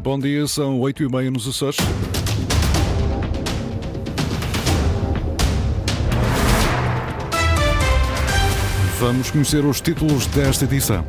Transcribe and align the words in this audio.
Bom 0.00 0.16
dia, 0.18 0.46
são 0.46 0.78
oito 0.80 1.02
e 1.02 1.08
meia 1.08 1.30
nos 1.30 1.46
Açores. 1.48 1.76
Vamos 9.00 9.30
conhecer 9.30 9.64
os 9.64 9.80
títulos 9.80 10.26
desta 10.26 10.64
edição. 10.64 11.04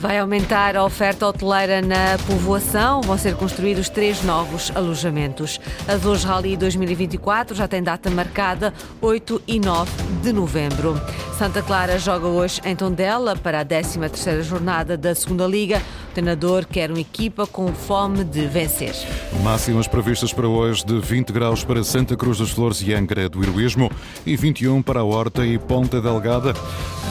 Vai 0.00 0.18
aumentar 0.18 0.78
a 0.78 0.84
oferta 0.84 1.26
hoteleira 1.26 1.82
na 1.82 2.16
povoação. 2.26 3.02
Vão 3.02 3.18
ser 3.18 3.36
construídos 3.36 3.90
três 3.90 4.22
novos 4.22 4.72
alojamentos. 4.74 5.60
Azores 5.86 6.24
Rally 6.24 6.56
2024 6.56 7.54
já 7.54 7.68
tem 7.68 7.82
data 7.82 8.08
marcada 8.08 8.72
8 8.98 9.42
e 9.46 9.60
9 9.60 9.90
de 10.22 10.32
novembro. 10.32 10.98
Santa 11.36 11.60
Clara 11.60 11.98
joga 11.98 12.26
hoje 12.26 12.62
em 12.64 12.74
Tondela 12.74 13.36
para 13.36 13.60
a 13.60 13.64
13ª 13.64 14.40
jornada 14.42 14.96
da 14.96 15.14
Segunda 15.14 15.46
Liga. 15.46 15.82
O 16.10 16.14
treinador 16.14 16.64
quer 16.64 16.90
uma 16.90 17.00
equipa 17.00 17.46
com 17.46 17.70
fome 17.74 18.24
de 18.24 18.46
vencer. 18.46 18.94
Máximas 19.42 19.86
previstas 19.86 20.32
para 20.32 20.48
hoje 20.48 20.82
de 20.82 20.98
20 20.98 21.30
graus 21.30 21.62
para 21.62 21.84
Santa 21.84 22.16
Cruz 22.16 22.38
das 22.38 22.50
Flores 22.50 22.80
e 22.80 22.94
Angra 22.94 23.28
do 23.28 23.42
Heroísmo 23.42 23.90
e 24.24 24.34
21 24.34 24.80
para 24.80 25.00
a 25.00 25.04
Horta 25.04 25.44
e 25.44 25.58
Ponta 25.58 26.00
Delgada. 26.00 26.54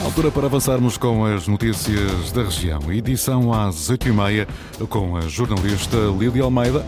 Altura 0.04 0.30
para 0.30 0.46
avançarmos 0.46 0.96
com 0.96 1.26
as 1.26 1.46
notícias 1.46 2.32
da 2.32 2.42
região. 2.42 2.90
Edição 2.90 3.52
às 3.52 3.90
8h30 3.90 4.46
com 4.88 5.16
a 5.16 5.22
jornalista 5.22 5.96
Lídia 6.18 6.42
Almeida. 6.42 6.84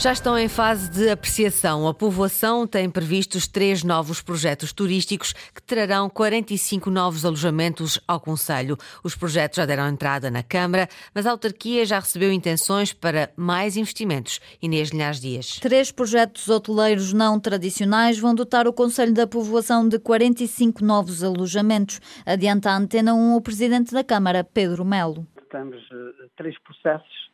Já 0.00 0.12
estão 0.12 0.38
em 0.38 0.48
fase 0.48 0.88
de 0.88 1.10
apreciação. 1.10 1.88
A 1.88 1.92
povoação 1.92 2.68
tem 2.68 2.88
previstos 2.88 3.48
três 3.48 3.82
novos 3.82 4.22
projetos 4.22 4.72
turísticos 4.72 5.32
que 5.32 5.60
trarão 5.60 6.08
45 6.08 6.88
novos 6.88 7.24
alojamentos 7.24 8.00
ao 8.06 8.20
Conselho. 8.20 8.76
Os 9.02 9.16
projetos 9.16 9.56
já 9.56 9.66
deram 9.66 9.88
entrada 9.88 10.30
na 10.30 10.40
Câmara, 10.40 10.86
mas 11.12 11.26
a 11.26 11.32
autarquia 11.32 11.84
já 11.84 11.98
recebeu 11.98 12.30
intenções 12.30 12.92
para 12.92 13.32
mais 13.36 13.76
investimentos. 13.76 14.38
Inês 14.62 14.90
Linhares 14.90 15.20
Dias. 15.20 15.58
Três 15.58 15.90
projetos 15.90 16.48
hoteleiros 16.48 17.12
não 17.12 17.40
tradicionais 17.40 18.20
vão 18.20 18.36
dotar 18.36 18.68
o 18.68 18.72
Conselho 18.72 19.12
da 19.12 19.26
Povoação 19.26 19.88
de 19.88 19.98
45 19.98 20.84
novos 20.84 21.24
alojamentos. 21.24 22.00
Adianta 22.24 22.70
a 22.70 22.76
Antena 22.76 23.14
1 23.14 23.34
o 23.34 23.40
Presidente 23.40 23.92
da 23.92 24.04
Câmara, 24.04 24.44
Pedro 24.44 24.84
Melo. 24.84 25.26
Temos 25.50 25.82
uh, 25.90 26.30
três 26.36 26.56
processos 26.60 27.28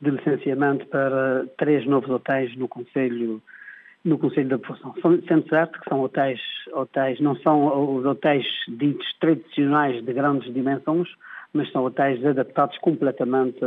de 0.00 0.10
licenciamento 0.10 0.86
para 0.86 1.46
três 1.58 1.86
novos 1.86 2.10
hotéis 2.10 2.56
no 2.56 2.68
Conselho 2.68 3.42
no 4.04 4.18
Conselho 4.18 4.48
da 4.48 4.58
População. 4.58 4.94
Sendo 5.28 5.48
certo 5.48 5.78
que 5.78 5.88
são 5.88 6.00
hotéis, 6.00 6.40
hotéis, 6.72 7.20
não 7.20 7.36
são 7.36 7.96
os 7.96 8.04
hotéis 8.06 8.46
ditos 8.66 9.06
tradicionais 9.20 10.02
de 10.02 10.12
grandes 10.12 10.52
dimensões, 10.54 11.08
mas 11.52 11.70
são 11.70 11.84
hotéis 11.84 12.24
adaptados 12.24 12.78
completamente 12.78 13.60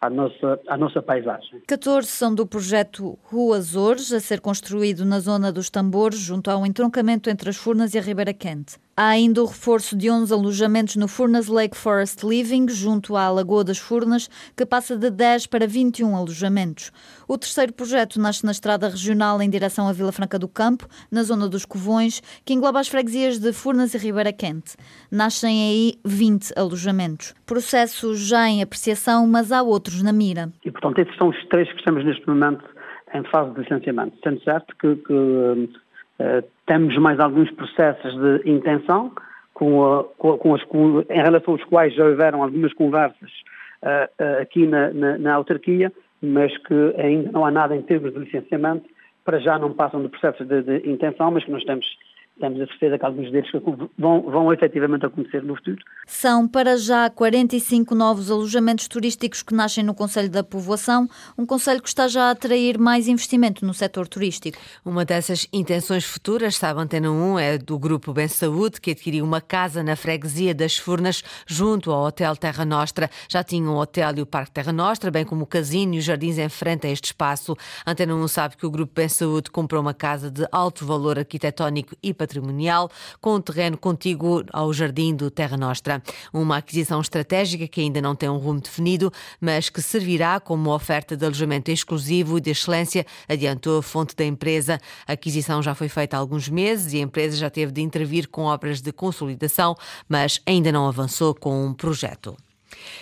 à 0.00 0.10
nossa, 0.10 0.60
à 0.68 0.76
nossa 0.76 1.02
paisagem. 1.02 1.62
14 1.66 2.06
são 2.08 2.34
do 2.34 2.46
projeto 2.46 3.18
Rua 3.24 3.58
Azores, 3.58 4.12
a 4.12 4.20
ser 4.20 4.40
construído 4.40 5.04
na 5.04 5.20
zona 5.20 5.50
dos 5.50 5.70
Tambores, 5.70 6.18
junto 6.18 6.50
ao 6.50 6.66
entroncamento 6.66 7.30
entre 7.30 7.50
as 7.50 7.56
Furnas 7.56 7.94
e 7.94 7.98
a 7.98 8.02
Ribeira 8.02 8.34
Quente. 8.34 8.76
Há 8.98 9.08
ainda 9.08 9.42
o 9.42 9.46
reforço 9.46 9.94
de 9.94 10.10
11 10.10 10.32
alojamentos 10.32 10.96
no 10.96 11.06
Furnas 11.06 11.48
Lake 11.48 11.76
Forest 11.76 12.24
Living, 12.24 12.66
junto 12.70 13.14
à 13.14 13.28
Lagoa 13.28 13.62
das 13.62 13.76
Furnas, 13.76 14.30
que 14.56 14.64
passa 14.64 14.96
de 14.96 15.10
10 15.10 15.48
para 15.48 15.66
21 15.66 16.16
alojamentos. 16.16 16.90
O 17.28 17.36
terceiro 17.36 17.74
projeto 17.74 18.18
nasce 18.18 18.42
na 18.46 18.52
estrada 18.52 18.88
regional 18.88 19.42
em 19.42 19.50
direção 19.50 19.86
à 19.86 19.92
Vila 19.92 20.12
Franca 20.12 20.38
do 20.38 20.48
Campo, 20.48 20.88
na 21.10 21.22
zona 21.24 21.46
dos 21.46 21.66
Covões, 21.66 22.22
que 22.42 22.54
engloba 22.54 22.80
as 22.80 22.88
freguesias 22.88 23.38
de 23.38 23.52
Furnas 23.52 23.92
e 23.92 23.98
Ribeira 23.98 24.32
Quente. 24.32 24.76
Nascem 25.10 25.68
aí 25.68 26.00
20 26.02 26.54
alojamentos. 26.56 27.34
Processo 27.44 28.16
já 28.16 28.48
em 28.48 28.62
apreciação, 28.62 29.26
mas 29.26 29.52
há 29.52 29.62
outros 29.62 29.85
na 30.02 30.12
mira. 30.12 30.48
E, 30.64 30.70
portanto, 30.70 30.98
esses 30.98 31.16
são 31.16 31.28
os 31.28 31.46
três 31.46 31.70
que 31.70 31.78
estamos 31.78 32.04
neste 32.04 32.26
momento 32.28 32.64
em 33.14 33.22
fase 33.24 33.52
de 33.52 33.60
licenciamento. 33.60 34.16
Sendo 34.22 34.40
certo 34.42 34.74
que, 34.76 34.96
que 34.96 35.12
uh, 35.12 36.44
temos 36.66 36.96
mais 36.98 37.18
alguns 37.20 37.50
processos 37.52 38.14
de 38.14 38.50
intenção, 38.50 39.12
com, 39.54 39.84
a, 39.84 40.04
com, 40.04 40.54
as, 40.54 40.62
com, 40.64 41.00
em 41.08 41.22
relação 41.22 41.54
aos 41.54 41.64
quais 41.64 41.94
já 41.94 42.04
houveram 42.04 42.42
algumas 42.42 42.72
conversas 42.74 43.30
uh, 43.82 44.22
uh, 44.22 44.42
aqui 44.42 44.66
na, 44.66 44.92
na, 44.92 45.18
na, 45.18 45.34
autarquia, 45.34 45.90
mas 46.22 46.56
que 46.58 46.94
ainda 46.98 47.32
não 47.32 47.44
há 47.44 47.50
nada 47.50 47.74
em 47.74 47.80
termos 47.82 48.12
de 48.12 48.18
licenciamento, 48.18 48.84
para 49.24 49.38
já 49.38 49.58
não 49.58 49.72
passam 49.72 50.02
de 50.02 50.08
processos 50.08 50.46
de, 50.46 50.62
de 50.62 50.90
intenção, 50.90 51.30
mas 51.30 51.44
que 51.44 51.50
nós 51.50 51.64
temos 51.64 51.86
temos 52.38 52.60
a 52.60 52.66
certeza 52.66 52.98
que 52.98 53.04
alguns 53.04 53.30
deles 53.30 53.50
vão, 53.98 54.22
vão 54.22 54.52
efetivamente 54.52 55.06
acontecer 55.06 55.42
no 55.42 55.56
futuro. 55.56 55.78
São 56.06 56.46
para 56.46 56.76
já 56.76 57.08
45 57.08 57.94
novos 57.94 58.30
alojamentos 58.30 58.88
turísticos 58.88 59.42
que 59.42 59.54
nascem 59.54 59.82
no 59.82 59.94
Conselho 59.94 60.30
da 60.30 60.44
Povoação, 60.44 61.08
um 61.36 61.46
conselho 61.46 61.82
que 61.82 61.88
está 61.88 62.08
já 62.08 62.24
a 62.24 62.30
atrair 62.30 62.78
mais 62.78 63.08
investimento 63.08 63.64
no 63.64 63.72
setor 63.72 64.06
turístico. 64.06 64.58
Uma 64.84 65.04
dessas 65.04 65.48
intenções 65.52 66.04
futuras, 66.04 66.56
sabe 66.56 66.80
Antena 66.80 67.10
1, 67.10 67.38
é 67.38 67.58
do 67.58 67.78
Grupo 67.78 68.12
Bem 68.12 68.28
Saúde, 68.28 68.80
que 68.80 68.90
adquiriu 68.90 69.24
uma 69.24 69.40
casa 69.40 69.82
na 69.82 69.96
freguesia 69.96 70.54
das 70.54 70.76
Furnas, 70.76 71.22
junto 71.46 71.90
ao 71.90 72.04
Hotel 72.04 72.36
Terra 72.36 72.64
Nostra. 72.64 73.08
Já 73.28 73.42
tinha 73.42 73.70
o 73.70 73.76
hotel 73.76 74.18
e 74.18 74.22
o 74.22 74.26
Parque 74.26 74.52
Terra 74.52 74.72
Nostra, 74.72 75.10
bem 75.10 75.24
como 75.24 75.44
o 75.44 75.46
casino 75.46 75.94
e 75.94 75.98
os 75.98 76.04
jardins 76.04 76.38
em 76.38 76.48
frente 76.48 76.86
a 76.86 76.90
este 76.90 77.06
espaço. 77.06 77.56
Antena 77.86 78.14
1 78.14 78.28
sabe 78.28 78.56
que 78.56 78.66
o 78.66 78.70
Grupo 78.70 78.92
Bem 78.94 79.08
Saúde 79.08 79.50
comprou 79.50 79.80
uma 79.80 79.94
casa 79.94 80.30
de 80.30 80.46
alto 80.52 80.84
valor 80.84 81.18
arquitetónico 81.18 81.96
e 82.02 82.12
patrimonial, 82.12 82.25
com 83.20 83.34
um 83.34 83.40
terreno 83.40 83.76
contíguo 83.76 84.44
ao 84.52 84.72
Jardim 84.72 85.14
do 85.14 85.30
Terra 85.30 85.56
Nostra. 85.56 86.02
Uma 86.32 86.58
aquisição 86.58 87.00
estratégica 87.00 87.66
que 87.68 87.80
ainda 87.80 88.00
não 88.00 88.14
tem 88.14 88.28
um 88.28 88.38
rumo 88.38 88.60
definido, 88.60 89.12
mas 89.40 89.68
que 89.68 89.80
servirá 89.80 90.40
como 90.40 90.74
oferta 90.74 91.16
de 91.16 91.24
alojamento 91.24 91.70
exclusivo 91.70 92.38
e 92.38 92.40
de 92.40 92.50
excelência, 92.50 93.06
adiantou 93.28 93.78
a 93.78 93.82
fonte 93.82 94.14
da 94.14 94.24
empresa. 94.24 94.80
A 95.06 95.12
aquisição 95.12 95.62
já 95.62 95.74
foi 95.74 95.88
feita 95.88 96.16
há 96.16 96.20
alguns 96.20 96.48
meses 96.48 96.92
e 96.92 96.98
a 96.98 97.00
empresa 97.00 97.36
já 97.36 97.50
teve 97.50 97.72
de 97.72 97.80
intervir 97.80 98.28
com 98.28 98.42
obras 98.42 98.80
de 98.80 98.92
consolidação, 98.92 99.74
mas 100.08 100.40
ainda 100.46 100.72
não 100.72 100.86
avançou 100.86 101.34
com 101.34 101.66
um 101.66 101.72
projeto. 101.72 102.36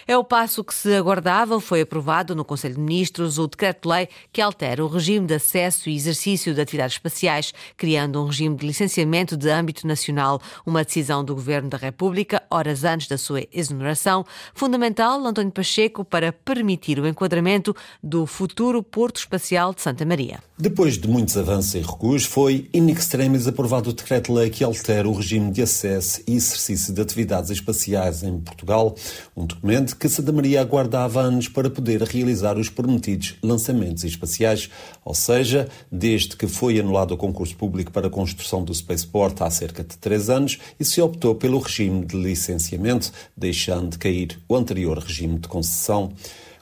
É 0.06 0.16
o 0.16 0.24
passo 0.24 0.64
que 0.64 0.74
se 0.74 0.94
aguardava. 0.94 1.60
Foi 1.60 1.80
aprovado 1.80 2.34
no 2.34 2.44
Conselho 2.44 2.74
de 2.74 2.80
Ministros 2.80 3.38
o 3.38 3.46
decreto-lei 3.46 4.08
que 4.32 4.40
altera 4.40 4.84
o 4.84 4.88
regime 4.88 5.26
de 5.26 5.34
acesso 5.34 5.88
e 5.88 5.96
exercício 5.96 6.54
de 6.54 6.60
atividades 6.60 6.96
espaciais, 6.96 7.52
criando 7.76 8.22
um 8.22 8.26
regime 8.26 8.56
de 8.56 8.66
licenciamento 8.66 9.36
de 9.36 9.50
âmbito 9.50 9.86
nacional. 9.86 10.40
Uma 10.64 10.84
decisão 10.84 11.24
do 11.24 11.34
Governo 11.34 11.68
da 11.68 11.78
República, 11.78 12.42
horas 12.50 12.84
antes 12.84 13.08
da 13.08 13.18
sua 13.18 13.46
exoneração, 13.52 14.24
fundamental, 14.54 15.24
António 15.24 15.52
Pacheco, 15.52 16.04
para 16.04 16.32
permitir 16.32 16.98
o 16.98 17.06
enquadramento 17.06 17.74
do 18.02 18.26
futuro 18.26 18.82
Porto 18.82 19.16
Espacial 19.16 19.74
de 19.74 19.82
Santa 19.82 20.04
Maria. 20.04 20.40
Depois 20.56 20.96
de 20.96 21.08
muitos 21.08 21.36
avanços 21.36 21.74
e 21.74 21.80
recuos, 21.80 22.24
foi 22.24 22.70
in 22.72 22.88
extremis 22.88 23.48
aprovado 23.48 23.90
o 23.90 23.92
decreto-lei 23.92 24.48
que 24.50 24.62
altera 24.62 25.08
o 25.08 25.12
regime 25.12 25.50
de 25.50 25.60
acesso 25.60 26.22
e 26.28 26.36
exercício 26.36 26.94
de 26.94 27.00
atividades 27.00 27.50
espaciais 27.50 28.22
em 28.22 28.38
Portugal, 28.38 28.94
um 29.36 29.44
documento 29.44 29.96
que 29.96 30.08
Santa 30.08 30.30
Maria 30.30 30.60
aguardava 30.60 31.20
anos 31.20 31.48
para 31.48 31.68
poder 31.68 32.00
realizar 32.02 32.56
os 32.56 32.68
prometidos 32.68 33.34
lançamentos 33.42 34.04
espaciais, 34.04 34.70
ou 35.04 35.12
seja, 35.12 35.68
desde 35.90 36.36
que 36.36 36.46
foi 36.46 36.78
anulado 36.78 37.14
o 37.14 37.16
concurso 37.16 37.56
público 37.56 37.90
para 37.90 38.06
a 38.06 38.10
construção 38.10 38.62
do 38.62 38.72
Spaceport 38.72 39.42
há 39.42 39.50
cerca 39.50 39.82
de 39.82 39.98
três 39.98 40.30
anos 40.30 40.60
e 40.78 40.84
se 40.84 41.00
optou 41.00 41.34
pelo 41.34 41.58
regime 41.58 42.06
de 42.06 42.16
licenciamento, 42.16 43.10
deixando 43.36 43.90
de 43.90 43.98
cair 43.98 44.38
o 44.48 44.54
anterior 44.54 44.98
regime 44.98 45.36
de 45.36 45.48
concessão. 45.48 46.12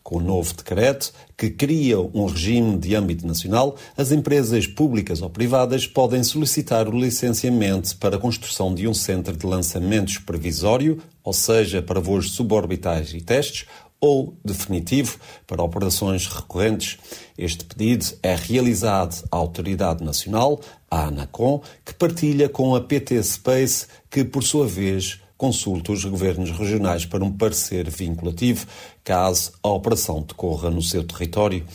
Com 0.02 0.16
o 0.16 0.20
novo 0.20 0.52
decreto, 0.54 1.12
que 1.36 1.50
cria 1.50 2.00
um 2.00 2.26
regime 2.26 2.76
de 2.76 2.94
âmbito 2.94 3.26
nacional, 3.26 3.76
as 3.96 4.10
empresas 4.10 4.66
públicas 4.66 5.22
ou 5.22 5.30
privadas 5.30 5.86
podem 5.86 6.24
solicitar 6.24 6.88
o 6.88 6.98
licenciamento 6.98 7.96
para 7.98 8.16
a 8.16 8.18
construção 8.18 8.74
de 8.74 8.88
um 8.88 8.94
centro 8.94 9.36
de 9.36 9.46
lançamentos 9.46 10.18
previsório, 10.18 11.00
ou 11.22 11.32
seja, 11.32 11.80
para 11.80 12.00
voos 12.00 12.32
suborbitais 12.32 13.15
e 13.15 13.21
testes, 13.21 13.66
ou 14.03 14.36
definitivo 14.44 15.16
para 15.47 15.62
operações 15.62 16.27
recorrentes. 16.27 16.98
Este 17.38 17.65
pedido 17.65 18.04
é 18.21 18.34
realizado 18.34 19.24
à 19.30 19.36
Autoridade 19.36 20.03
Nacional, 20.03 20.60
a 20.91 21.06
ANACOM, 21.06 21.62
que 21.84 21.94
partilha 21.94 22.48
com 22.48 22.74
a 22.74 22.80
PT 22.80 23.22
Space, 23.22 23.86
que, 24.10 24.24
por 24.24 24.42
sua 24.42 24.66
vez, 24.66 25.22
consulta 25.42 25.91
os 25.91 26.04
governos 26.04 26.53
regionais 26.53 27.04
para 27.04 27.24
um 27.24 27.33
parecer 27.33 27.91
vinculativo, 27.91 28.65
caso 29.03 29.50
a 29.60 29.71
operação 29.71 30.22
decorra 30.22 30.71
no 30.71 30.80
seu 30.80 31.03
território. 31.03 31.66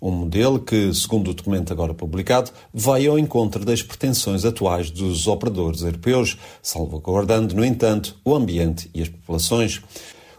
Um 0.00 0.10
modelo 0.10 0.58
que, 0.58 0.94
segundo 0.94 1.30
o 1.30 1.34
documento 1.34 1.70
agora 1.70 1.92
publicado, 1.92 2.50
vai 2.72 3.06
ao 3.06 3.18
encontro 3.18 3.62
das 3.62 3.82
pretensões 3.82 4.46
atuais 4.46 4.90
dos 4.90 5.26
operadores 5.26 5.82
europeus, 5.82 6.38
salvaguardando, 6.62 7.54
no 7.54 7.62
entanto, 7.62 8.16
o 8.24 8.34
ambiente 8.34 8.88
e 8.94 9.02
as 9.02 9.10
populações. 9.10 9.82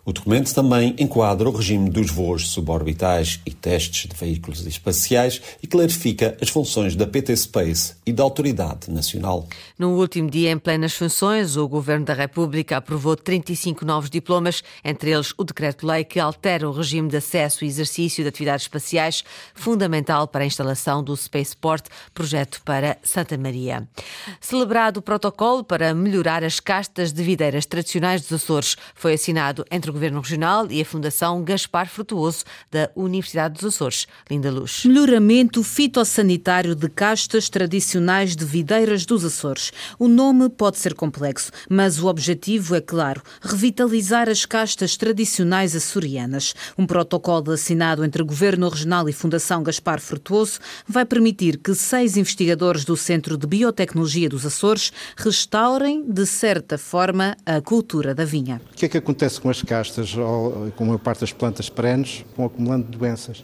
O 0.03 0.11
documento 0.11 0.51
também 0.53 0.95
enquadra 0.97 1.47
o 1.47 1.55
regime 1.55 1.87
dos 1.87 2.09
voos 2.09 2.49
suborbitais 2.49 3.39
e 3.45 3.51
testes 3.51 4.09
de 4.09 4.15
veículos 4.15 4.65
espaciais 4.65 5.39
e 5.61 5.67
clarifica 5.67 6.35
as 6.41 6.49
funções 6.49 6.95
da 6.95 7.05
PT 7.05 7.37
Space 7.37 7.95
e 8.03 8.11
da 8.11 8.23
Autoridade 8.23 8.89
Nacional. 8.89 9.47
No 9.77 9.99
último 9.99 10.27
dia, 10.27 10.49
em 10.49 10.57
plenas 10.57 10.93
funções, 10.93 11.55
o 11.55 11.67
Governo 11.67 12.05
da 12.05 12.15
República 12.15 12.77
aprovou 12.77 13.15
35 13.15 13.85
novos 13.85 14.09
diplomas, 14.09 14.63
entre 14.83 15.11
eles 15.11 15.35
o 15.37 15.43
decreto-lei 15.43 16.03
que 16.03 16.19
altera 16.19 16.67
o 16.67 16.71
regime 16.71 17.07
de 17.07 17.17
acesso 17.17 17.63
e 17.63 17.67
exercício 17.67 18.23
de 18.23 18.29
atividades 18.29 18.65
espaciais, 18.65 19.23
fundamental 19.53 20.27
para 20.27 20.43
a 20.43 20.47
instalação 20.47 21.03
do 21.03 21.15
Spaceport, 21.15 21.85
projeto 22.11 22.59
para 22.65 22.97
Santa 23.03 23.37
Maria. 23.37 23.87
Celebrado 24.39 24.97
o 24.97 25.01
protocolo 25.01 25.63
para 25.63 25.93
melhorar 25.93 26.43
as 26.43 26.59
castas 26.59 27.13
de 27.13 27.21
videiras 27.21 27.67
tradicionais 27.67 28.21
dos 28.21 28.41
Açores, 28.41 28.75
foi 28.95 29.13
assinado 29.13 29.63
entre 29.69 29.90
o 29.91 29.93
Governo 29.93 30.21
Regional 30.21 30.71
e 30.71 30.81
a 30.81 30.85
Fundação 30.85 31.43
Gaspar 31.43 31.87
Frutuoso 31.87 32.43
da 32.71 32.89
Universidade 32.95 33.55
dos 33.55 33.65
Açores. 33.65 34.07
Linda 34.29 34.49
Luz. 34.49 34.85
Melhoramento 34.85 35.63
fitossanitário 35.63 36.73
de 36.73 36.89
castas 36.89 37.49
tradicionais 37.49 38.35
de 38.35 38.45
videiras 38.45 39.05
dos 39.05 39.25
Açores. 39.25 39.71
O 39.99 40.07
nome 40.07 40.49
pode 40.49 40.79
ser 40.79 40.93
complexo, 40.93 41.51
mas 41.69 41.99
o 41.99 42.07
objetivo 42.07 42.73
é 42.75 42.81
claro: 42.81 43.21
revitalizar 43.41 44.29
as 44.29 44.45
castas 44.45 44.95
tradicionais 44.95 45.75
açorianas. 45.75 46.55
Um 46.77 46.87
protocolo 46.87 47.51
assinado 47.51 48.05
entre 48.05 48.23
Governo 48.23 48.69
Regional 48.69 49.09
e 49.09 49.13
Fundação 49.13 49.61
Gaspar 49.61 49.99
Frutuoso 49.99 50.59
vai 50.87 51.05
permitir 51.05 51.57
que 51.57 51.75
seis 51.75 52.15
investigadores 52.15 52.85
do 52.85 52.95
Centro 52.95 53.37
de 53.37 53.45
Biotecnologia 53.45 54.29
dos 54.29 54.45
Açores 54.45 54.93
restaurem, 55.17 56.03
de 56.07 56.25
certa 56.25 56.77
forma, 56.77 57.35
a 57.45 57.59
cultura 57.59 58.15
da 58.15 58.23
vinha. 58.23 58.61
O 58.71 58.75
que 58.75 58.85
é 58.85 58.89
que 58.89 58.97
acontece 58.97 59.41
com 59.41 59.49
as 59.49 59.61
castas? 59.61 59.80
Com 60.75 60.93
a 60.93 60.99
parte 60.99 61.21
das 61.21 61.31
plantas 61.31 61.69
perenes, 61.69 62.25
vão 62.35 62.45
acumulando 62.45 62.85
doenças, 62.97 63.43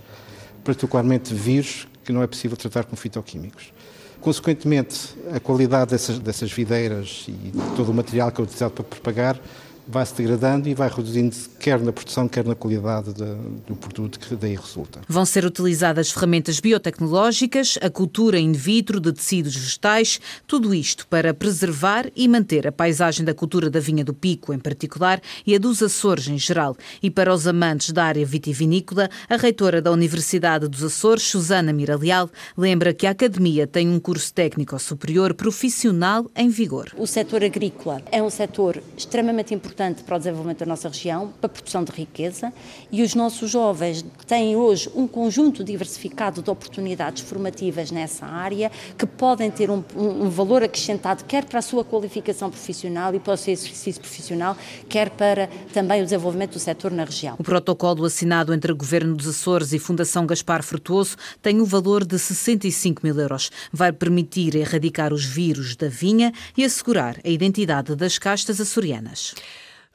particularmente 0.64 1.34
vírus, 1.34 1.88
que 2.04 2.12
não 2.12 2.22
é 2.22 2.28
possível 2.28 2.56
tratar 2.58 2.86
com 2.86 2.96
fitoquímicos. 2.96 3.74
Consequentemente, 4.20 5.16
a 5.34 5.40
qualidade 5.40 5.92
dessas, 5.92 6.20
dessas 6.20 6.52
videiras 6.52 7.26
e 7.28 7.52
todo 7.76 7.92
o 7.92 7.94
material 7.94 8.32
que 8.32 8.42
é 8.42 8.44
utilizado 8.44 8.74
para 8.74 8.84
propagar 8.84 9.40
vai 9.88 10.06
se 10.06 10.14
degradando 10.16 10.68
e 10.68 10.74
vai 10.74 10.90
reduzindo 10.90 11.36
quer 11.60 11.80
na 11.80 11.94
produção, 11.94 12.28
quer 12.28 12.46
na 12.46 12.56
qualidade 12.56 13.14
de, 13.14 13.26
do 13.66 13.76
produto 13.76 14.20
que 14.20 14.36
daí 14.36 14.56
resulta. 14.56 15.02
Vão 15.08 15.26
ser 15.26 15.46
utilizadas 15.46 16.12
ferramentas 16.12 16.60
biotecnológicas, 16.60 17.80
a 17.82 17.90
cultura 17.90 18.38
in 18.38 18.52
vitro 18.52 19.00
de 19.00 19.14
tecidos 19.14 19.56
vegetais, 19.56 20.20
tudo 20.46 20.74
isto 20.74 21.08
para 21.08 21.34
preservar 21.34 22.12
e 22.16 22.28
manter 22.28 22.68
a 22.68 22.72
paisagem 22.72 23.26
da 23.26 23.34
cultura 23.34 23.70
da 23.70 23.80
vinha 23.80 24.04
do 24.04 24.14
Pico, 24.14 24.54
em 24.54 24.60
particular, 24.60 25.22
e 25.46 25.56
a 25.56 25.58
dos 25.58 25.82
Açores 25.82 26.28
em 26.28 26.38
geral. 26.38 26.76
E 27.02 27.10
para 27.10 27.34
os 27.34 27.48
amantes 27.48 27.92
da 27.92 28.04
área 28.04 28.26
vitivinícola, 28.26 29.10
a 29.30 29.38
reitora 29.38 29.82
da 29.82 29.92
Universidade 29.92 30.68
dos 30.68 30.84
Açores, 30.84 31.24
Susana 31.24 31.72
Miraleal, 31.72 32.30
lembra 32.58 32.94
que 32.94 33.08
a 33.08 33.12
Academia 33.12 33.66
tem 33.66 33.90
um 33.90 34.00
curso 34.00 34.34
técnico 34.34 34.78
superior 34.80 35.34
profissional 35.34 36.30
em 36.36 36.50
vigor. 36.50 36.92
O 36.98 37.08
setor 37.08 37.44
agrícola 37.44 38.02
é 38.12 38.22
um 38.22 38.30
setor 38.30 38.82
extremamente 38.98 39.54
importante 39.54 39.77
importante 39.78 40.04
para 40.04 40.16
o 40.16 40.18
desenvolvimento 40.18 40.60
da 40.60 40.66
nossa 40.66 40.90
região, 40.90 41.32
para 41.40 41.46
a 41.46 41.50
produção 41.50 41.84
de 41.84 41.92
riqueza, 41.92 42.52
e 42.92 43.04
os 43.04 43.14
nossos 43.14 43.52
jovens 43.52 44.04
têm 44.26 44.56
hoje 44.56 44.90
um 44.96 45.08
conjunto 45.08 45.64
diversificado 45.64 46.42
de 46.42 46.50
oportunidades 46.50 47.22
formativas 47.22 47.92
nessa 47.92 48.26
área 48.26 48.72
que 48.98 49.06
podem 49.06 49.52
ter 49.52 49.70
um, 49.70 49.84
um 49.96 50.30
valor 50.30 50.64
acrescentado 50.64 51.24
quer 51.26 51.46
para 51.46 51.60
a 51.60 51.62
sua 51.62 51.84
qualificação 51.84 52.50
profissional 52.50 53.14
e 53.14 53.20
para 53.20 53.34
o 53.34 53.38
seu 53.38 53.54
exercício 53.54 54.02
profissional, 54.02 54.58
quer 54.90 55.12
para 55.12 55.48
também 55.74 56.02
o 56.02 56.04
desenvolvimento 56.06 56.54
do 56.54 56.60
setor 56.60 56.90
na 56.90 57.04
região. 57.04 57.36
O 57.38 57.44
protocolo 57.44 58.04
assinado 58.06 58.54
entre 58.54 58.72
o 58.72 58.76
Governo 58.76 59.16
dos 59.16 59.28
Açores 59.28 59.74
e 59.74 59.80
Fundação 59.80 60.26
Gaspar 60.26 60.64
Frutuoso 60.64 61.16
tem 61.40 61.62
um 61.62 61.66
valor 61.66 62.04
de 62.04 62.18
65 62.18 63.06
mil 63.06 63.20
euros. 63.20 63.52
Vai 63.72 63.92
permitir 63.92 64.56
erradicar 64.56 65.14
os 65.14 65.24
vírus 65.24 65.76
da 65.76 65.88
vinha 65.88 66.34
e 66.58 66.66
assegurar 66.66 67.18
a 67.24 67.30
identidade 67.30 67.96
das 67.96 68.18
castas 68.18 68.60
açorianas. 68.60 69.36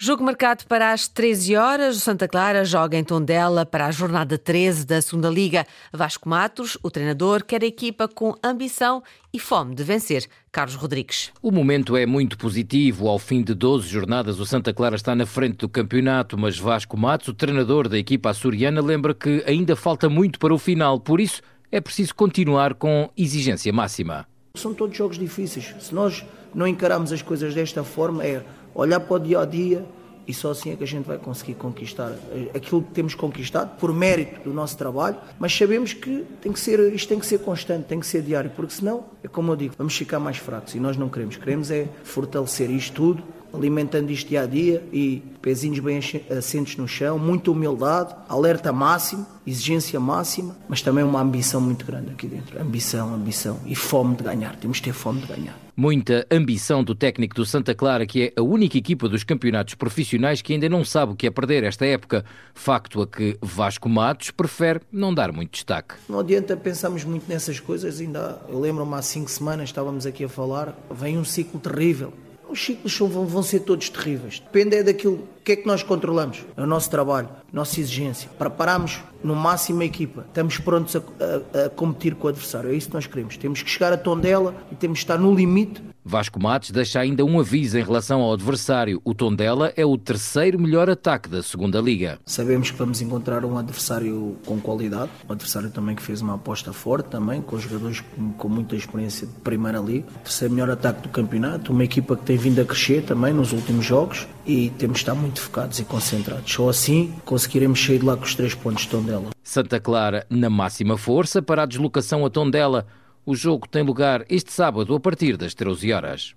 Jogo 0.05 0.25
marcado 0.25 0.65
para 0.67 0.93
as 0.93 1.07
13 1.07 1.55
horas. 1.55 1.97
O 1.97 2.01
Santa 2.01 2.27
Clara 2.27 2.65
joga 2.65 2.99
em 2.99 3.05
Tondela 3.05 3.65
para 3.65 3.87
a 3.87 3.93
jornada 3.93 4.37
13 4.37 4.85
da 4.85 5.01
Segunda 5.01 5.31
Liga. 5.31 5.65
Vasco 5.93 6.29
Matos, 6.29 6.77
o 6.83 6.91
treinador, 6.91 7.45
quer 7.45 7.63
a 7.63 7.67
equipa 7.67 8.09
com 8.09 8.35
ambição 8.43 9.01
e 9.33 9.39
fome 9.39 9.77
de 9.77 9.85
vencer. 9.85 10.27
Carlos 10.51 10.75
Rodrigues. 10.75 11.31
O 11.41 11.53
momento 11.53 11.97
é 11.97 12.05
muito 12.05 12.37
positivo. 12.37 13.07
Ao 13.07 13.17
fim 13.17 13.45
de 13.45 13.55
12 13.55 13.87
jornadas, 13.87 14.41
o 14.41 14.45
Santa 14.45 14.75
Clara 14.75 14.97
está 14.97 15.15
na 15.15 15.25
frente 15.25 15.59
do 15.59 15.69
campeonato, 15.69 16.37
mas 16.37 16.59
Vasco 16.59 16.97
Matos, 16.97 17.29
o 17.29 17.35
treinador 17.35 17.89
da 17.89 17.97
equipa 17.97 18.31
açoriana, 18.31 18.81
lembra 18.81 19.15
que 19.15 19.45
ainda 19.47 19.77
falta 19.77 20.09
muito 20.09 20.41
para 20.41 20.53
o 20.53 20.59
final. 20.59 20.99
Por 20.99 21.21
isso, 21.21 21.41
é 21.71 21.81
preciso 21.81 22.13
continuar 22.17 22.75
com 22.75 23.09
exigência 23.17 23.73
máxima. 23.73 24.27
São 24.55 24.75
todos 24.75 24.97
jogos 24.97 25.19
difíceis. 25.19 25.75
Se 25.81 25.95
nós 25.95 26.25
não 26.55 26.67
encararmos 26.67 27.13
as 27.13 27.23
coisas 27.23 27.55
desta 27.55 27.83
forma, 27.83 28.25
é 28.25 28.45
olhar 28.75 29.01
para 29.01 29.17
o 29.17 29.19
dia 29.19 29.41
a 29.41 29.45
dia 29.45 29.85
e 30.27 30.33
só 30.33 30.51
assim 30.51 30.71
é 30.71 30.77
que 30.77 30.85
a 30.85 30.87
gente 30.87 31.05
vai 31.07 31.19
conseguir 31.19 31.55
conquistar 31.55 32.13
aquilo 32.55 32.83
que 32.83 32.93
temos 32.93 33.15
conquistado 33.15 33.77
por 33.79 33.93
mérito 33.93 34.41
do 34.41 34.55
nosso 34.55 34.77
trabalho, 34.77 35.17
mas 35.39 35.57
sabemos 35.57 35.93
que 35.93 36.25
tem 36.41 36.53
que 36.53 36.61
ser, 36.61 36.79
isto 36.93 37.09
tem 37.09 37.19
que 37.19 37.27
ser 37.27 37.41
constante, 37.41 37.87
tem 37.87 37.99
que 37.99 38.07
ser 38.07 38.23
diário, 38.23 38.51
porque 38.55 38.75
senão, 38.75 39.05
é 39.23 39.29
como 39.29 39.53
eu 39.53 39.57
digo, 39.57 39.75
vamos 39.77 39.97
ficar 39.97 40.21
mais 40.21 40.37
fracos 40.37 40.75
e 40.75 40.81
nós 40.81 40.97
não 40.97 41.09
queremos. 41.09 41.37
Queremos 41.37 41.71
é 41.71 41.89
fortalecer 42.05 42.71
isto 42.71 42.95
tudo, 42.95 43.23
alimentando 43.55 44.11
isto 44.11 44.29
dia 44.29 44.43
a 44.43 44.47
dia 44.47 44.83
e 44.93 45.23
pezinhos 45.41 45.79
bem 45.81 46.01
assentos 46.37 46.77
no 46.77 46.87
chão, 46.87 47.19
muita 47.19 47.51
humildade, 47.51 48.15
alerta 48.29 48.73
máximo, 48.73 49.27
exigência 49.47 49.99
máxima, 49.99 50.57
mas 50.69 50.83
também 50.83 51.05
uma 51.05 51.21
ambição 51.21 51.61
muito 51.61 51.85
grande 51.85 52.11
aqui 52.11 52.27
dentro. 52.27 52.61
Ambição, 52.61 53.13
ambição 53.15 53.59
e 53.67 53.75
fome 53.75 54.17
de 54.17 54.23
ganhar. 54.23 54.57
Temos 54.57 54.79
de 54.79 54.85
ter 54.85 54.93
fome 54.93 55.21
de 55.21 55.27
ganhar. 55.27 55.59
Muita 55.75 56.27
ambição 56.31 56.85
do 56.85 56.95
técnico 56.95 57.35
do 57.35 57.47
Santa 57.47 57.75
Clara, 57.75 58.07
que 58.07 58.25
é 58.25 58.33
a 58.37 58.43
única 58.43 58.77
equipa 58.77 59.09
dos 59.09 59.25
campeonatos 59.25 59.75
profissionais 59.75 60.43
que 60.43 60.53
ainda 60.53 60.69
não 60.69 60.85
sabe 60.85 61.13
o 61.13 61.17
que 61.17 61.27
é 61.27 61.31
perder 61.31 61.65
esta 61.65 61.87
época. 61.87 62.25
Facto 62.55 63.01
a 63.01 63.07
que 63.07 63.39
Vasco 63.41 63.89
Matos 63.89 64.31
prefere 64.31 64.81
não 64.93 65.15
dar 65.15 65.33
muito 65.33 65.53
destaque. 65.53 65.95
Não 66.09 66.21
adianta 66.21 66.57
pensarmos 66.57 67.05
muito 67.05 67.27
nessas 67.27 67.59
coisas. 67.59 68.01
Ainda 68.01 68.41
eu 68.49 68.61
lembro-me 68.61 68.95
há 68.95 69.03
cinco 69.03 69.31
semanas 69.31 69.71
estávamos 69.71 70.05
aqui 70.05 70.25
a 70.25 70.29
falar. 70.29 70.77
Vem 70.91 71.17
um 71.17 71.25
ciclo 71.25 71.59
terrível 71.59 72.13
os 72.53 72.65
ciclos 72.65 72.97
vão, 72.99 73.43
ser 73.43 73.61
todos 73.61 73.89
terríveis. 73.89 74.41
Depende 74.41 74.77
é 74.77 74.83
daquilo 74.83 75.27
que 75.45 75.53
é 75.53 75.57
que 75.57 75.67
nós 75.67 75.83
controlamos. 75.83 76.45
É 76.57 76.63
o 76.63 76.67
nosso 76.67 76.91
trabalho, 76.91 77.29
nossa 77.53 77.81
exigência. 77.81 78.31
Preparamos 78.39 79.01
no 79.25 79.35
máximo 79.35 79.83
a 79.83 79.85
equipa. 79.85 80.25
Estamos 80.29 80.59
prontos 80.59 80.95
a, 80.97 80.99
a, 80.99 81.65
a 81.67 81.71
competir 81.71 82.15
com 82.15 82.27
o 82.27 82.31
adversário. 82.31 82.71
É 82.71 82.75
isso 82.75 82.89
que 82.89 82.95
nós 82.95 83.07
queremos. 83.07 83.37
Temos 83.37 83.63
que 83.63 83.71
chegar 83.71 83.93
a 83.93 83.97
tom 83.97 84.19
dela 84.19 84.55
e 84.71 84.75
temos 84.75 84.99
que 84.99 85.05
estar 85.05 85.19
no 85.19 85.35
limite 85.35 85.83
Vasco 86.05 86.41
Matos 86.41 86.71
deixa 86.71 87.01
ainda 87.01 87.25
um 87.25 87.39
aviso 87.39 87.79
em 87.79 87.83
relação 87.83 88.21
ao 88.21 88.33
adversário. 88.33 89.01
O 89.05 89.15
Tondela 89.15 89.73
é 89.77 89.87
o 89.87 89.97
terceiro 89.97 90.59
melhor 90.59 90.91
ataque 90.91 91.29
da 91.29 91.43
segunda 91.43 91.81
Liga. 91.81 92.19
Sabemos 92.27 92.71
que 92.71 92.77
vamos 92.77 93.01
encontrar 93.01 93.45
um 93.45 93.57
adversário 93.57 94.37
com 94.45 94.61
qualidade, 94.61 95.11
um 95.29 95.33
adversário 95.33 95.71
também 95.71 95.95
que 95.95 96.03
fez 96.03 96.21
uma 96.21 96.35
aposta 96.35 96.73
forte, 96.73 97.09
também 97.09 97.41
com 97.41 97.59
jogadores 97.59 98.03
com 98.37 98.49
muita 98.49 98.75
experiência 98.75 99.27
de 99.27 99.33
Primeira 99.35 99.79
Liga. 99.79 100.07
Terceiro 100.25 100.55
melhor 100.55 100.71
ataque 100.71 101.03
do 101.03 101.09
campeonato, 101.09 101.73
uma 101.73 101.85
equipa 101.85 102.17
que 102.17 102.25
tem 102.25 102.37
vindo 102.37 102.61
a 102.61 102.65
crescer 102.65 103.03
também 103.05 103.33
nos 103.33 103.53
últimos 103.53 103.85
jogos 103.85 104.27
e 104.45 104.71
temos 104.71 104.97
de 104.97 105.03
estar 105.03 105.15
muito 105.15 105.41
focados 105.41 105.79
e 105.79 105.85
concentrados. 105.85 106.53
Só 106.53 106.69
assim 106.69 107.15
conseguiremos 107.25 107.85
sair 107.85 108.01
de 108.01 108.05
lá 108.05 108.17
com 108.17 108.25
os 108.25 108.35
três 108.35 108.55
pontos 108.55 108.83
de 108.83 108.89
Tondela. 108.89 109.31
Santa 109.43 109.79
Clara 109.79 110.27
na 110.29 110.51
máxima 110.51 110.97
força 110.97 111.41
para 111.41 111.63
a 111.63 111.67
deslocação 111.67 112.27
a 112.27 112.31
Tondela. 112.31 112.87
O 113.25 113.37
jogo 113.37 113.69
tem 113.69 113.85
lugar 113.85 114.25
este 114.29 114.53
sábado 114.53 114.95
a 114.97 115.01
partir 115.01 115.37
das 115.37 115.55
13 115.55 115.93
horas. 115.93 116.35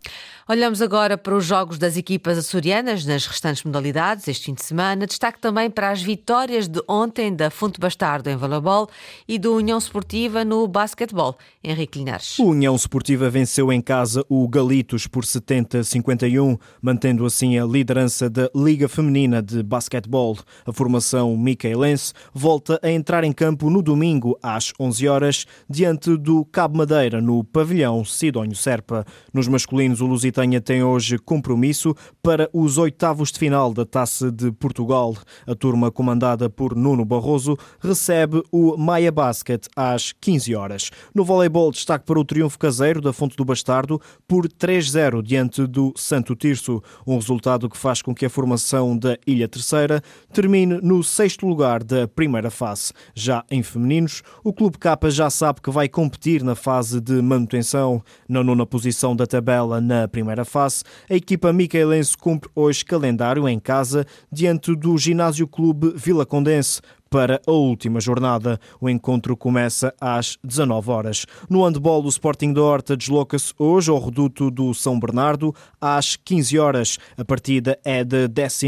Olhamos 0.47 0.79
agora 0.79 1.17
para 1.17 1.35
os 1.35 1.43
jogos 1.43 1.79
das 1.79 1.97
equipas 1.97 2.37
açorianas 2.37 3.03
nas 3.03 3.25
restantes 3.25 3.63
modalidades 3.63 4.27
este 4.27 4.45
fim 4.45 4.53
de 4.53 4.63
semana. 4.63 5.07
Destaque 5.07 5.39
também 5.39 5.71
para 5.71 5.89
as 5.89 6.03
vitórias 6.03 6.67
de 6.67 6.79
ontem 6.87 7.35
da 7.35 7.49
Fonte 7.49 7.79
Bastardo 7.79 8.29
em 8.29 8.35
voleibol 8.35 8.87
e 9.27 9.39
do 9.39 9.55
União 9.55 9.79
Esportiva 9.79 10.45
no 10.45 10.67
basquetebol. 10.67 11.35
Henrique 11.63 11.97
Linares. 11.97 12.37
O 12.37 12.49
União 12.49 12.75
Esportiva 12.75 13.27
venceu 13.27 13.73
em 13.73 13.81
casa 13.81 14.23
o 14.29 14.47
Galitos 14.47 15.07
por 15.07 15.23
70-51, 15.23 16.59
mantendo 16.79 17.25
assim 17.25 17.57
a 17.57 17.65
liderança 17.65 18.29
da 18.29 18.47
Liga 18.55 18.87
Feminina 18.87 19.41
de 19.41 19.63
Basquetebol. 19.63 20.37
A 20.63 20.71
formação 20.71 21.35
micaelense 21.35 22.13
volta 22.31 22.79
a 22.83 22.91
entrar 22.91 23.23
em 23.23 23.33
campo 23.33 23.67
no 23.71 23.81
domingo 23.81 24.37
às 24.43 24.71
11 24.79 25.07
horas 25.07 25.45
diante 25.67 26.15
do 26.15 26.45
Cabo 26.45 26.77
Madeira 26.77 27.19
no 27.19 27.43
pavilhão 27.43 28.05
Sidónio 28.05 28.55
Serpa. 28.55 29.03
Nos 29.33 29.47
masculinos, 29.47 30.01
o 30.01 30.05
Lusitano 30.05 30.34
Lusitânia 30.35 30.59
tem 30.59 30.83
hoje 30.83 31.17
compromisso 31.17 31.95
para 32.21 32.49
os 32.51 32.77
oitavos 32.77 33.31
de 33.31 33.39
final 33.39 33.73
da 33.73 33.85
Taça 33.85 34.29
de 34.29 34.51
Portugal. 34.51 35.15
A 35.47 35.55
turma 35.55 35.89
comandada 35.89 36.49
por 36.49 36.75
Nuno 36.75 37.05
Barroso 37.05 37.57
recebe 37.79 38.43
o 38.51 38.75
Maia 38.75 39.13
Basket 39.13 39.65
às 39.75 40.11
15 40.11 40.53
horas. 40.53 40.91
No 41.13 41.23
voleibol, 41.23 41.71
destaque 41.71 42.05
para 42.05 42.19
o 42.19 42.25
triunfo 42.25 42.59
caseiro 42.59 42.99
da 42.99 43.13
Fonte 43.13 43.37
do 43.37 43.45
Bastardo 43.45 44.01
por 44.27 44.45
3-0 44.47 45.21
diante 45.21 45.65
do 45.65 45.93
Santo 45.95 46.35
Tirso, 46.35 46.83
um 47.07 47.15
resultado 47.15 47.69
que 47.69 47.77
faz 47.77 48.01
com 48.01 48.13
que 48.13 48.25
a 48.25 48.29
formação 48.29 48.97
da 48.97 49.17
Ilha 49.25 49.47
Terceira 49.47 50.01
termine 50.33 50.81
no 50.81 51.01
sexto 51.01 51.47
lugar 51.47 51.81
da 51.81 52.09
primeira 52.09 52.51
fase. 52.51 52.91
Já 53.13 53.45
em 53.49 53.63
femininos, 53.63 54.21
o 54.43 54.51
Clube 54.51 54.77
Capa 54.77 55.09
já 55.09 55.29
sabe 55.29 55.61
que 55.61 55.71
vai 55.71 55.87
competir 55.87 56.43
na 56.43 56.55
fase 56.55 56.99
de 56.99 57.21
manutenção. 57.21 58.03
Na 58.27 58.43
nona 58.43 58.65
posição 58.65 59.15
da 59.15 59.25
tabela 59.25 59.79
na 59.79 60.07
primeira 60.07 60.24
fase, 60.45 60.83
a 61.09 61.15
equipa 61.15 61.51
micaelense 61.51 62.17
cumpre 62.17 62.49
hoje 62.55 62.83
calendário 62.83 63.47
em 63.47 63.59
casa 63.59 64.05
diante 64.31 64.75
do 64.75 64.97
Ginásio 64.97 65.47
Clube 65.47 65.93
Vila 65.95 66.25
Condense 66.25 66.81
para 67.09 67.41
a 67.47 67.51
última 67.51 68.01
jornada. 68.01 68.59
O 68.81 68.89
encontro 68.89 69.37
começa 69.37 69.93
às 70.01 70.37
19 70.43 70.91
horas. 70.91 71.25
No 71.49 71.63
handball, 71.63 72.03
o 72.03 72.09
Sporting 72.09 72.51
da 72.51 72.61
Horta 72.61 72.97
desloca-se 72.97 73.53
hoje 73.57 73.89
ao 73.89 74.03
reduto 74.03 74.51
do 74.51 74.73
São 74.73 74.99
Bernardo 74.99 75.55
às 75.79 76.17
15 76.17 76.59
horas. 76.59 76.97
A 77.17 77.23
partida 77.23 77.79
é 77.85 78.03
da 78.03 78.27
12 78.27 78.67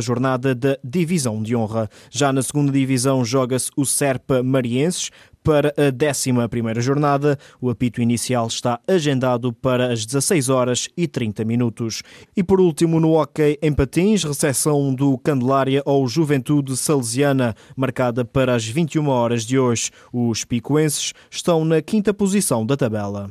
jornada 0.00 0.54
da 0.54 0.78
Divisão 0.84 1.42
de 1.42 1.56
Honra. 1.56 1.88
Já 2.10 2.32
na 2.32 2.42
segunda 2.42 2.70
divisão 2.70 3.24
joga-se 3.24 3.70
o 3.76 3.84
Serpa 3.84 4.40
Marienses 4.40 5.10
para 5.42 5.74
a 5.76 5.90
11 5.90 6.80
jornada. 6.80 7.38
O 7.60 7.70
apito 7.70 8.00
inicial 8.00 8.46
está 8.46 8.80
agendado 8.86 9.52
para 9.52 9.92
as 9.92 10.06
16 10.06 10.48
horas 10.48 10.88
e 10.96 11.06
30 11.06 11.44
minutos. 11.44 12.02
E 12.36 12.42
por 12.42 12.60
último, 12.60 13.00
no 13.00 13.12
hockey 13.12 13.58
em 13.62 13.72
patins, 13.72 14.24
recepção 14.24 14.94
do 14.94 15.18
Candelária 15.18 15.82
ao 15.84 16.06
Juventude 16.06 16.76
Salesiana, 16.76 17.54
marcada 17.76 18.24
para 18.24 18.54
as 18.54 18.66
21 18.66 19.08
horas 19.08 19.44
de 19.44 19.58
hoje. 19.58 19.90
Os 20.12 20.44
picoenses 20.44 21.12
estão 21.30 21.64
na 21.64 21.80
quinta 21.82 22.12
posição 22.12 22.64
da 22.64 22.76
tabela. 22.76 23.30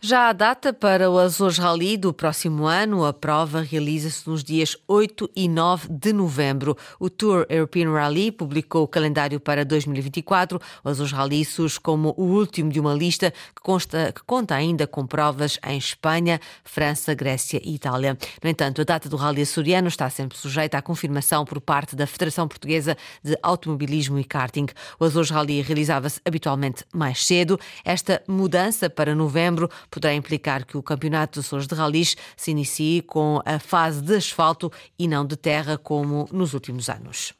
Já 0.00 0.28
a 0.28 0.32
data 0.32 0.72
para 0.72 1.10
o 1.10 1.18
Azores 1.18 1.58
Rally 1.58 1.96
do 1.96 2.12
próximo 2.12 2.66
ano, 2.66 3.04
a 3.04 3.12
prova 3.12 3.62
realiza-se 3.62 4.30
nos 4.30 4.44
dias 4.44 4.76
8 4.86 5.28
e 5.34 5.48
9 5.48 5.88
de 5.90 6.12
novembro. 6.12 6.76
O 7.00 7.10
Tour 7.10 7.44
European 7.48 7.90
Rally 7.90 8.30
publicou 8.30 8.84
o 8.84 8.86
calendário 8.86 9.40
para 9.40 9.64
2024. 9.64 10.60
O 10.84 10.88
Azores 10.88 11.10
Rally 11.10 11.44
surge 11.44 11.80
como 11.80 12.14
o 12.16 12.22
último 12.22 12.70
de 12.70 12.78
uma 12.78 12.94
lista 12.94 13.32
que, 13.32 13.60
consta, 13.60 14.12
que 14.12 14.22
conta 14.22 14.54
ainda 14.54 14.86
com 14.86 15.04
provas 15.04 15.58
em 15.66 15.76
Espanha, 15.76 16.40
França, 16.62 17.12
Grécia 17.12 17.60
e 17.64 17.74
Itália. 17.74 18.16
No 18.40 18.48
entanto, 18.48 18.80
a 18.80 18.84
data 18.84 19.08
do 19.08 19.16
Rally 19.16 19.42
açoriano 19.42 19.88
está 19.88 20.08
sempre 20.08 20.38
sujeita 20.38 20.78
à 20.78 20.82
confirmação 20.82 21.44
por 21.44 21.60
parte 21.60 21.96
da 21.96 22.06
Federação 22.06 22.46
Portuguesa 22.46 22.96
de 23.20 23.36
Automobilismo 23.42 24.16
e 24.16 24.22
Karting. 24.22 24.68
O 25.00 25.04
Azores 25.04 25.30
Rally 25.30 25.60
realizava-se 25.60 26.20
habitualmente 26.24 26.84
mais 26.94 27.26
cedo. 27.26 27.58
Esta 27.84 28.22
mudança 28.28 28.88
para 28.88 29.12
novembro 29.12 29.68
poderá 29.90 30.14
implicar 30.14 30.64
que 30.64 30.76
o 30.76 30.82
Campeonato 30.82 31.38
dos 31.38 31.46
Açores 31.46 31.66
de 31.66 31.74
Ralis 31.74 32.16
se 32.36 32.50
inicie 32.50 33.02
com 33.02 33.40
a 33.44 33.58
fase 33.58 34.02
de 34.02 34.16
asfalto 34.16 34.72
e 34.98 35.08
não 35.08 35.24
de 35.24 35.36
terra, 35.36 35.76
como 35.78 36.28
nos 36.32 36.54
últimos 36.54 36.88
anos. 36.88 37.32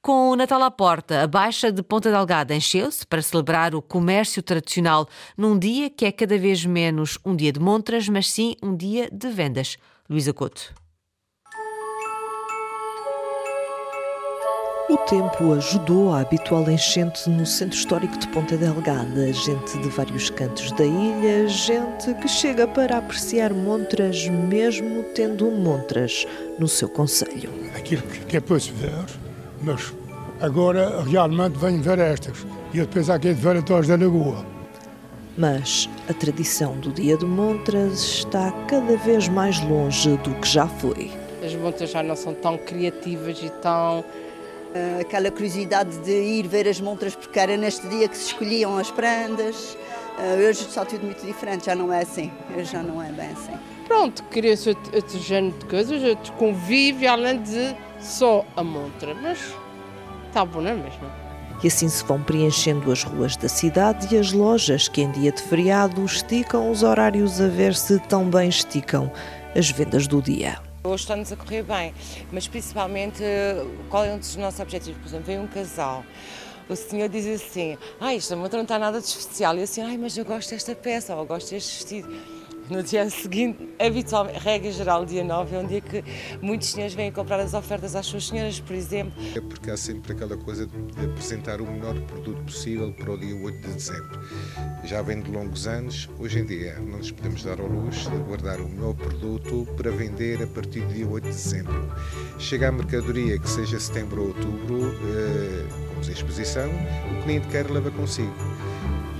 Com 0.00 0.30
o 0.30 0.36
Natal 0.36 0.62
à 0.62 0.70
porta, 0.70 1.22
a 1.22 1.26
Baixa 1.26 1.70
de 1.70 1.82
Ponta 1.82 2.10
Delgada 2.10 2.54
encheu-se 2.54 3.06
para 3.06 3.22
celebrar 3.22 3.74
o 3.74 3.82
comércio 3.82 4.42
tradicional 4.42 5.08
num 5.36 5.58
dia 5.58 5.88
que 5.88 6.04
é 6.04 6.12
cada 6.12 6.36
vez 6.36 6.64
menos 6.64 7.18
um 7.24 7.36
dia 7.36 7.52
de 7.52 7.60
montras, 7.60 8.08
mas 8.08 8.30
sim 8.30 8.56
um 8.62 8.74
dia 8.76 9.08
de 9.12 9.28
vendas. 9.30 9.76
Luísa 10.08 10.32
Couto. 10.32 10.81
O 14.88 14.96
tempo 14.96 15.52
ajudou 15.52 16.12
a 16.12 16.20
habitual 16.20 16.68
enchente 16.68 17.30
no 17.30 17.46
centro 17.46 17.76
histórico 17.78 18.18
de 18.18 18.26
Ponta 18.28 18.56
Delgada. 18.56 19.32
Gente 19.32 19.78
de 19.78 19.88
vários 19.88 20.28
cantos 20.28 20.72
da 20.72 20.84
ilha, 20.84 21.48
gente 21.48 22.12
que 22.14 22.26
chega 22.26 22.66
para 22.66 22.98
apreciar 22.98 23.54
montras, 23.54 24.28
mesmo 24.28 25.04
tendo 25.14 25.50
montras 25.52 26.26
no 26.58 26.66
seu 26.66 26.88
conselho. 26.88 27.50
Aquilo 27.76 28.02
que 28.02 28.36
é 28.36 28.40
para 28.40 28.58
se 28.58 28.72
ver, 28.72 29.04
mas 29.62 29.94
agora 30.40 31.02
realmente 31.04 31.56
vem 31.58 31.80
ver 31.80 32.00
estas. 32.00 32.44
E 32.74 32.80
depois 32.80 33.08
há 33.08 33.18
que 33.18 33.32
ver 33.32 33.58
atrás 33.58 33.86
da 33.86 33.96
lagoa. 33.96 34.44
Mas 35.38 35.88
a 36.10 36.12
tradição 36.12 36.76
do 36.78 36.90
Dia 36.90 37.16
de 37.16 37.24
Montras 37.24 38.02
está 38.02 38.50
cada 38.66 38.96
vez 38.96 39.28
mais 39.28 39.60
longe 39.60 40.16
do 40.18 40.34
que 40.40 40.48
já 40.48 40.66
foi. 40.66 41.10
As 41.42 41.54
montras 41.54 41.90
já 41.90 42.02
não 42.02 42.14
são 42.14 42.34
tão 42.34 42.58
criativas 42.58 43.38
e 43.42 43.50
tão 43.62 44.04
aquela 45.00 45.30
curiosidade 45.30 45.98
de 45.98 46.10
ir 46.10 46.46
ver 46.46 46.66
as 46.66 46.80
montras, 46.80 47.14
porque 47.14 47.38
era 47.38 47.56
neste 47.56 47.86
dia 47.88 48.08
que 48.08 48.16
se 48.16 48.26
escolhiam 48.26 48.78
as 48.78 48.90
prendas. 48.90 49.76
Hoje 50.38 50.62
está 50.62 50.84
tudo 50.84 51.04
muito 51.04 51.24
diferente, 51.24 51.66
já 51.66 51.74
não 51.74 51.92
é 51.92 52.02
assim. 52.02 52.30
Hoje 52.56 52.72
já 52.72 52.82
não 52.82 53.02
é 53.02 53.10
bem 53.10 53.30
assim. 53.30 53.52
Pronto, 53.86 54.22
queria-se 54.24 54.70
outro, 54.70 54.96
outro 54.96 55.18
género 55.18 55.58
de 55.58 55.64
coisas, 55.66 56.02
outro 56.02 56.32
convívio, 56.34 57.10
além 57.10 57.42
de 57.42 57.74
só 58.00 58.44
a 58.56 58.62
montra. 58.62 59.14
Mas 59.14 59.38
está 60.28 60.44
bom, 60.44 60.60
não 60.60 60.70
é 60.70 60.74
mesmo? 60.74 61.10
E 61.62 61.68
assim 61.68 61.88
se 61.88 62.04
vão 62.04 62.22
preenchendo 62.22 62.90
as 62.90 63.04
ruas 63.04 63.36
da 63.36 63.48
cidade 63.48 64.14
e 64.14 64.18
as 64.18 64.32
lojas 64.32 64.88
que 64.88 65.02
em 65.02 65.10
dia 65.12 65.30
de 65.30 65.42
feriado 65.42 66.04
esticam 66.04 66.70
os 66.70 66.82
horários 66.82 67.40
a 67.40 67.48
ver 67.48 67.74
se 67.74 68.00
tão 68.00 68.28
bem 68.28 68.48
esticam 68.48 69.12
as 69.54 69.70
vendas 69.70 70.06
do 70.06 70.20
dia. 70.20 70.58
Hoje 70.84 71.04
está-nos 71.04 71.30
a 71.30 71.36
correr 71.36 71.62
bem, 71.62 71.94
mas 72.32 72.48
principalmente 72.48 73.22
qual 73.88 74.04
é 74.04 74.12
um 74.12 74.18
dos 74.18 74.34
nossos 74.34 74.58
objetivos? 74.58 75.00
Por 75.00 75.06
exemplo, 75.06 75.26
vem 75.26 75.38
um 75.38 75.46
casal, 75.46 76.04
o 76.68 76.74
senhor 76.74 77.08
diz 77.08 77.24
assim, 77.24 77.78
ah, 78.00 78.36
moto 78.36 78.54
não 78.54 78.62
está 78.62 78.80
nada 78.80 79.00
de 79.00 79.06
especial, 79.06 79.56
e 79.56 79.62
assim, 79.62 79.80
ai, 79.80 79.96
mas 79.96 80.18
eu 80.18 80.24
gosto 80.24 80.50
desta 80.50 80.74
peça, 80.74 81.14
ou 81.14 81.24
gosto 81.24 81.50
deste 81.50 81.76
vestido. 81.76 82.08
No 82.70 82.82
dia 82.82 83.10
seguinte, 83.10 83.68
habitualmente, 83.78 84.38
regra 84.38 84.70
geral, 84.70 85.04
dia 85.04 85.24
9 85.24 85.56
é 85.56 85.58
um 85.58 85.66
dia 85.66 85.80
que 85.80 86.04
muitos 86.40 86.68
senhores 86.68 86.94
vêm 86.94 87.10
comprar 87.10 87.40
as 87.40 87.54
ofertas 87.54 87.96
às 87.96 88.06
suas 88.06 88.28
senhoras, 88.28 88.60
por 88.60 88.74
exemplo. 88.74 89.12
É 89.34 89.40
porque 89.40 89.70
há 89.70 89.76
sempre 89.76 90.12
aquela 90.12 90.36
coisa 90.36 90.66
de 90.66 91.04
apresentar 91.04 91.60
o 91.60 91.66
melhor 91.66 91.98
produto 92.02 92.40
possível 92.44 92.92
para 92.92 93.10
o 93.12 93.18
dia 93.18 93.34
8 93.34 93.68
de 93.68 93.74
dezembro. 93.74 94.20
Já 94.84 95.02
vem 95.02 95.20
de 95.20 95.30
longos 95.30 95.66
anos, 95.66 96.08
hoje 96.18 96.38
em 96.38 96.44
dia 96.44 96.78
não 96.78 96.98
nos 96.98 97.10
podemos 97.10 97.42
dar 97.42 97.60
ao 97.60 97.66
luxo 97.66 98.10
de 98.10 98.16
guardar 98.18 98.60
o 98.60 98.68
melhor 98.68 98.94
produto 98.94 99.66
para 99.76 99.90
vender 99.90 100.42
a 100.42 100.46
partir 100.46 100.80
do 100.82 100.94
dia 100.94 101.06
8 101.06 101.24
de 101.24 101.30
dezembro. 101.30 101.92
Chega 102.38 102.68
a 102.68 102.72
mercadoria 102.72 103.38
que 103.38 103.48
seja 103.48 103.78
setembro 103.78 104.22
ou 104.22 104.28
outubro, 104.28 104.94
eh, 105.16 105.66
como 105.88 106.00
a 106.00 106.12
exposição, 106.12 106.70
o 107.10 107.22
cliente 107.24 107.48
quer 107.48 107.68
levar 107.70 107.90
consigo 107.90 108.32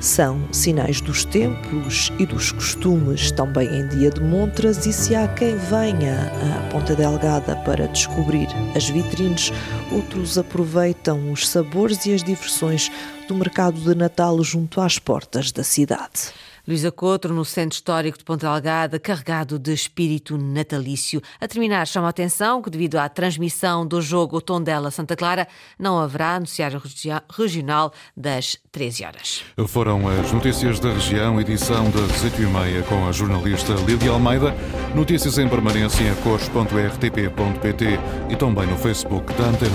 são 0.03 0.53
sinais 0.53 1.01
dos 1.01 1.25
tempos 1.25 2.13
e 2.19 2.27
dos 2.27 2.51
costumes, 2.51 3.31
também 3.31 3.69
em 3.69 3.87
dia 3.87 4.11
de 4.11 4.21
montras, 4.21 4.85
e 4.85 4.93
se 4.93 5.15
há 5.15 5.29
quem 5.29 5.57
venha 5.57 6.33
à 6.59 6.71
Ponta 6.73 6.97
Delgada 6.97 7.55
para 7.65 7.87
descobrir 7.87 8.49
as 8.75 8.91
vitrines, 8.91 9.53
outros 9.93 10.37
aproveitam 10.37 11.31
os 11.31 11.49
sabores 11.49 12.05
e 12.05 12.13
as 12.13 12.25
diversões 12.25 12.91
do 13.29 13.35
mercado 13.37 13.81
de 13.81 13.95
Natal 13.95 14.43
junto 14.43 14.81
às 14.81 14.99
portas 14.99 15.53
da 15.53 15.63
cidade. 15.63 16.33
Luísa 16.67 16.93
Couto, 16.93 17.29
no 17.29 17.45
Centro 17.45 17.75
Histórico 17.75 18.19
de 18.19 18.25
Ponta 18.25 18.47
Delgada, 18.47 18.99
carregado 18.99 19.59
de 19.59 19.73
espírito 19.73 20.39
natalício. 20.39 21.21
A 21.41 21.49
terminar, 21.49 21.87
chama 21.87 22.07
a 22.07 22.11
atenção 22.11 22.63
que, 22.63 22.71
devido 22.71 22.97
à 22.97 23.09
transmissão 23.09 23.87
do 23.87 24.01
jogo 24.01 24.41
Tondela-Santa 24.41 25.17
Clara, 25.17 25.49
não 25.79 25.99
haverá 25.99 26.39
noticiário 26.39 26.81
regional 27.31 27.93
das 28.17 28.57
13 28.71 29.05
horas. 29.05 29.45
Foram 29.67 30.09
as 30.09 30.31
notícias 30.33 30.79
da 30.79 30.93
região, 30.93 31.41
edição 31.41 31.91
das 31.91 32.23
8h30, 32.23 32.85
com 32.85 33.09
a 33.09 33.13
jornalista 33.13 33.73
Lídia 33.73 34.11
Almeida. 34.11 34.55
Notícias 34.95 35.39
em 35.39 35.49
permanência 35.49 36.05
em 36.05 36.15
cores.rtp.pt 36.23 37.85
e 38.31 38.37
também 38.37 38.67
no 38.67 38.77
Facebook 38.77 39.33
da 39.35 39.45
Antena. 39.47 39.73